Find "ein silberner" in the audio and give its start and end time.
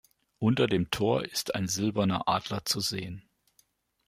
1.53-2.27